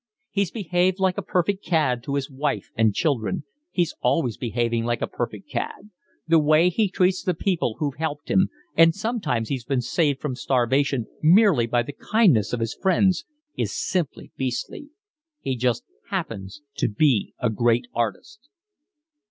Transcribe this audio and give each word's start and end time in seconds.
He's 0.31 0.49
behaved 0.49 0.99
like 0.99 1.19
a 1.19 1.21
perfect 1.21 1.63
cad 1.63 2.01
to 2.05 2.15
his 2.15 2.27
wife 2.27 2.71
and 2.75 2.95
children, 2.95 3.43
he's 3.69 3.93
always 4.01 4.35
behaving 4.35 4.83
like 4.83 4.99
a 4.99 5.05
perfect 5.05 5.47
cad; 5.47 5.91
the 6.27 6.39
way 6.39 6.69
he 6.69 6.89
treats 6.89 7.21
the 7.21 7.35
people 7.35 7.75
who've 7.77 7.93
helped 7.93 8.29
him—and 8.31 8.95
sometimes 8.95 9.49
he's 9.49 9.63
been 9.63 9.79
saved 9.81 10.19
from 10.19 10.33
starvation 10.33 11.05
merely 11.21 11.67
by 11.67 11.83
the 11.83 11.93
kindness 11.93 12.51
of 12.51 12.61
his 12.61 12.73
friends—is 12.73 13.75
simply 13.75 14.31
beastly. 14.37 14.89
He 15.39 15.55
just 15.55 15.83
happens 16.09 16.63
to 16.77 16.87
be 16.89 17.35
a 17.37 17.51
great 17.51 17.85
artist." 17.93 18.49